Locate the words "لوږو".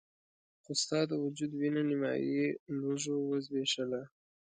2.79-3.15